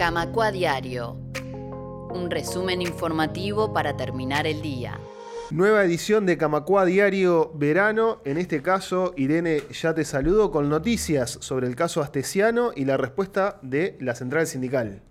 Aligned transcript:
Camacua 0.00 0.50
Diario. 0.50 1.12
Un 2.10 2.30
resumen 2.30 2.80
informativo 2.80 3.74
para 3.74 3.98
terminar 3.98 4.46
el 4.46 4.62
día. 4.62 4.98
Nueva 5.50 5.84
edición 5.84 6.24
de 6.24 6.38
Camacua 6.38 6.86
Diario 6.86 7.52
Verano. 7.54 8.22
En 8.24 8.38
este 8.38 8.62
caso, 8.62 9.12
Irene, 9.18 9.62
ya 9.70 9.92
te 9.92 10.06
saludo 10.06 10.50
con 10.50 10.70
noticias 10.70 11.36
sobre 11.42 11.66
el 11.66 11.76
caso 11.76 12.00
Astesiano 12.00 12.70
y 12.74 12.86
la 12.86 12.96
respuesta 12.96 13.58
de 13.60 13.98
la 14.00 14.14
Central 14.14 14.46
Sindical. 14.46 15.02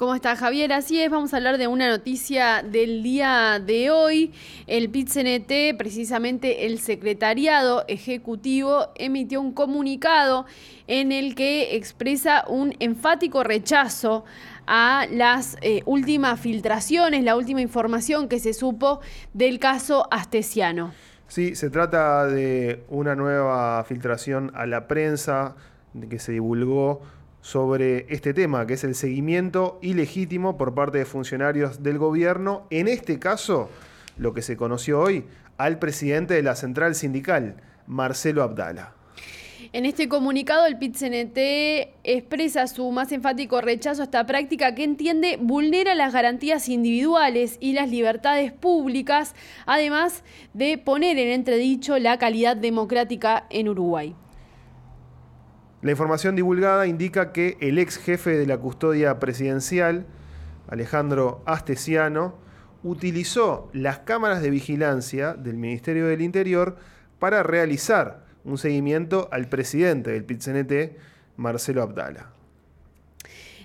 ¿Cómo 0.00 0.14
está 0.14 0.34
Javier? 0.34 0.72
Así 0.72 0.98
es, 0.98 1.10
vamos 1.10 1.34
a 1.34 1.36
hablar 1.36 1.58
de 1.58 1.66
una 1.66 1.90
noticia 1.90 2.62
del 2.62 3.02
día 3.02 3.60
de 3.62 3.90
hoy. 3.90 4.32
El 4.66 4.88
PIT-CNT, 4.88 5.76
precisamente 5.76 6.64
el 6.64 6.78
Secretariado 6.78 7.84
Ejecutivo, 7.86 8.92
emitió 8.94 9.42
un 9.42 9.52
comunicado 9.52 10.46
en 10.86 11.12
el 11.12 11.34
que 11.34 11.76
expresa 11.76 12.46
un 12.48 12.74
enfático 12.80 13.44
rechazo 13.44 14.24
a 14.66 15.04
las 15.10 15.58
eh, 15.60 15.82
últimas 15.84 16.40
filtraciones, 16.40 17.22
la 17.22 17.36
última 17.36 17.60
información 17.60 18.26
que 18.30 18.38
se 18.38 18.54
supo 18.54 19.02
del 19.34 19.58
caso 19.58 20.08
Astesiano. 20.10 20.94
Sí, 21.28 21.54
se 21.54 21.68
trata 21.68 22.24
de 22.26 22.84
una 22.88 23.14
nueva 23.16 23.84
filtración 23.84 24.50
a 24.54 24.64
la 24.64 24.88
prensa 24.88 25.56
que 26.08 26.18
se 26.18 26.32
divulgó 26.32 27.02
sobre 27.42 28.06
este 28.12 28.34
tema, 28.34 28.66
que 28.66 28.74
es 28.74 28.84
el 28.84 28.94
seguimiento 28.94 29.78
ilegítimo 29.82 30.56
por 30.56 30.74
parte 30.74 30.98
de 30.98 31.04
funcionarios 31.04 31.82
del 31.82 31.98
gobierno, 31.98 32.66
en 32.70 32.88
este 32.88 33.18
caso, 33.18 33.68
lo 34.18 34.34
que 34.34 34.42
se 34.42 34.56
conoció 34.56 35.00
hoy, 35.00 35.24
al 35.56 35.78
presidente 35.78 36.34
de 36.34 36.42
la 36.42 36.54
central 36.54 36.94
sindical, 36.94 37.56
Marcelo 37.86 38.42
Abdala. 38.42 38.94
En 39.72 39.84
este 39.84 40.08
comunicado, 40.08 40.66
el 40.66 40.78
pit 40.78 40.96
expresa 42.02 42.66
su 42.66 42.90
más 42.90 43.12
enfático 43.12 43.60
rechazo 43.60 44.02
a 44.02 44.04
esta 44.06 44.26
práctica 44.26 44.74
que 44.74 44.84
entiende 44.84 45.36
vulnera 45.40 45.94
las 45.94 46.12
garantías 46.12 46.68
individuales 46.68 47.56
y 47.60 47.74
las 47.74 47.88
libertades 47.88 48.52
públicas, 48.52 49.34
además 49.66 50.24
de 50.54 50.78
poner 50.78 51.18
en 51.18 51.28
entredicho 51.28 51.98
la 51.98 52.18
calidad 52.18 52.56
democrática 52.56 53.46
en 53.50 53.68
Uruguay. 53.68 54.14
La 55.82 55.92
información 55.92 56.36
divulgada 56.36 56.86
indica 56.86 57.32
que 57.32 57.56
el 57.60 57.78
ex 57.78 57.96
jefe 57.96 58.36
de 58.36 58.46
la 58.46 58.58
custodia 58.58 59.18
presidencial, 59.18 60.06
Alejandro 60.68 61.42
Astesiano, 61.46 62.34
utilizó 62.82 63.70
las 63.72 64.00
cámaras 64.00 64.42
de 64.42 64.50
vigilancia 64.50 65.32
del 65.34 65.56
Ministerio 65.56 66.06
del 66.06 66.20
Interior 66.20 66.76
para 67.18 67.42
realizar 67.42 68.24
un 68.44 68.58
seguimiento 68.58 69.28
al 69.32 69.48
presidente 69.48 70.10
del 70.10 70.24
PITCNT, 70.24 70.98
Marcelo 71.36 71.82
Abdala. 71.82 72.39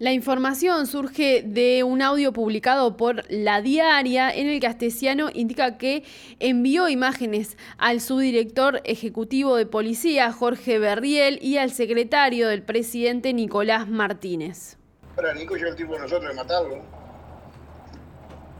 La 0.00 0.12
información 0.12 0.86
surge 0.86 1.42
de 1.44 1.82
un 1.82 2.02
audio 2.02 2.32
publicado 2.32 2.96
por 2.96 3.24
La 3.28 3.62
Diaria 3.62 4.30
en 4.30 4.48
el 4.48 4.60
que 4.60 4.68
Astesiano 4.68 5.28
indica 5.34 5.76
que 5.76 6.04
envió 6.38 6.88
imágenes 6.88 7.56
al 7.78 8.00
subdirector 8.00 8.80
ejecutivo 8.84 9.56
de 9.56 9.66
policía, 9.66 10.30
Jorge 10.30 10.78
Berriel, 10.78 11.40
y 11.42 11.58
al 11.58 11.72
secretario 11.72 12.46
del 12.46 12.62
presidente, 12.62 13.32
Nicolás 13.32 13.88
Martínez. 13.88 14.78
Pero 15.16 15.34
Nico 15.34 15.56
yo 15.56 15.66
el 15.66 15.74
tipo 15.74 15.94
de 15.94 15.98
nosotros 15.98 16.30
de 16.30 16.36
matarlo. 16.36 16.80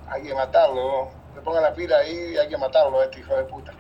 Hay 0.09 0.23
que 0.23 0.35
matarlo. 0.35 1.09
Le 1.37 1.41
ponga 1.43 1.61
la 1.61 1.73
pila 1.73 1.99
ahí 1.99 2.33
y 2.33 2.37
hay 2.37 2.49
que 2.49 2.59
matarlo 2.59 2.99
a 2.99 3.05
este 3.05 3.21
hijo 3.21 3.37
de 3.37 3.45
puta. 3.45 3.73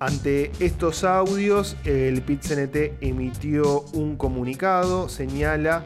Ante 0.00 0.52
estos 0.60 1.04
audios, 1.04 1.76
el 1.84 2.22
PIT-CNT 2.22 3.02
emitió 3.02 3.82
un 3.92 4.16
comunicado, 4.16 5.08
señala 5.08 5.84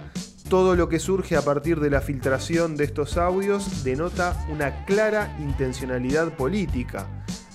todo 0.48 0.76
lo 0.76 0.88
que 0.88 0.98
surge 0.98 1.36
a 1.36 1.42
partir 1.42 1.78
de 1.78 1.90
la 1.90 2.00
filtración 2.00 2.74
de 2.74 2.84
estos 2.84 3.18
audios 3.18 3.84
denota 3.84 4.34
una 4.50 4.86
clara 4.86 5.36
intencionalidad 5.40 6.34
política 6.36 7.06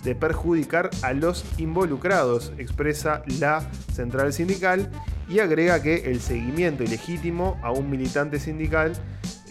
de 0.03 0.13
perjudicar 0.13 0.91
a 1.01 1.13
los 1.13 1.43
involucrados, 1.57 2.53
expresa 2.57 3.23
la 3.39 3.67
central 3.91 4.31
sindical 4.31 4.91
y 5.27 5.39
agrega 5.39 5.81
que 5.81 6.11
el 6.11 6.21
seguimiento 6.21 6.83
ilegítimo 6.83 7.57
a 7.63 7.71
un 7.71 7.89
militante 7.89 8.39
sindical, 8.39 8.93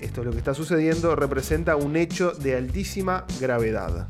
esto 0.00 0.20
es 0.20 0.26
lo 0.26 0.32
que 0.32 0.38
está 0.38 0.54
sucediendo, 0.54 1.16
representa 1.16 1.74
un 1.74 1.96
hecho 1.96 2.32
de 2.32 2.56
altísima 2.56 3.24
gravedad. 3.40 4.08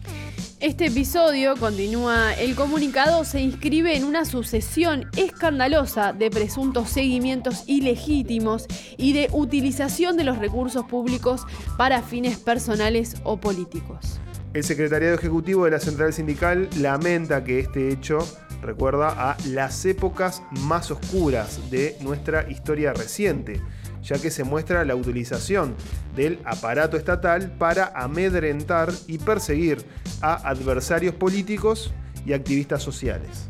Este 0.63 0.87
episodio, 0.87 1.57
continúa 1.57 2.35
el 2.35 2.55
comunicado, 2.55 3.25
se 3.25 3.41
inscribe 3.41 3.97
en 3.97 4.05
una 4.05 4.25
sucesión 4.25 5.11
escandalosa 5.17 6.13
de 6.13 6.31
presuntos 6.31 6.89
seguimientos 6.89 7.65
ilegítimos 7.67 8.69
y 8.97 9.13
de 9.13 9.29
utilización 9.33 10.17
de 10.17 10.23
los 10.23 10.39
recursos 10.39 10.85
públicos 10.85 11.45
para 11.77 12.01
fines 12.01 12.39
personales 12.39 13.17
o 13.25 13.41
políticos. 13.41 14.21
El 14.55 14.63
secretariado 14.63 15.17
ejecutivo 15.17 15.65
de 15.65 15.73
la 15.73 15.81
Central 15.81 16.13
Sindical 16.13 16.69
lamenta 16.79 17.43
que 17.43 17.59
este 17.59 17.93
hecho 17.93 18.21
recuerda 18.63 19.09
a 19.09 19.37
las 19.49 19.85
épocas 19.85 20.45
más 20.61 20.93
oscuras 20.93 21.73
de 21.73 21.97
nuestra 22.03 22.49
historia 22.49 22.93
reciente 22.93 23.61
ya 24.03 24.19
que 24.19 24.31
se 24.31 24.45
muestra 24.45 24.85
la 24.85 24.95
utilización 24.95 25.75
del 26.17 26.41
aparato 26.45 26.97
estatal 26.97 27.53
para 27.59 27.93
amedrentar 27.95 28.93
y 29.07 29.19
perseguir 29.19 29.85
a 30.21 30.49
adversarios 30.49 31.15
políticos 31.15 31.93
y 32.27 32.33
activistas 32.33 32.83
sociales. 32.83 33.49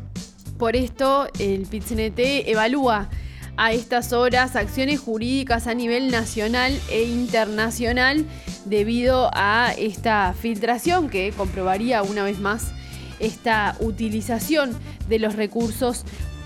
Por 0.57 0.75
esto, 0.75 1.27
el 1.39 1.65
PITCNT 1.65 2.19
evalúa 2.47 3.09
a 3.57 3.71
estas 3.71 4.13
horas 4.13 4.55
acciones 4.55 4.99
jurídicas 4.99 5.67
a 5.67 5.73
nivel 5.73 6.09
nacional 6.09 6.79
e 6.89 7.03
internacional 7.03 8.25
debido 8.65 9.29
a 9.33 9.73
esta 9.77 10.33
filtración 10.33 11.09
que 11.09 11.31
comprobaría 11.31 12.01
una 12.01 12.23
vez 12.23 12.39
más 12.39 12.71
esta 13.19 13.75
utilización 13.79 14.71
de 15.07 15.19
los 15.19 15.35
recursos 15.35 16.03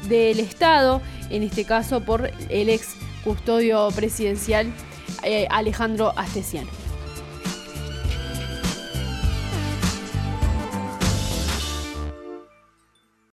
del 0.10 0.40
Estado, 0.40 1.02
en 1.30 1.44
este 1.44 1.64
caso 1.64 2.02
por 2.02 2.30
el 2.50 2.70
ex 2.70 2.96
custodio 3.28 3.90
presidencial 3.94 4.72
eh, 5.22 5.48
Alejandro 5.50 6.14
Astesiano. 6.16 6.87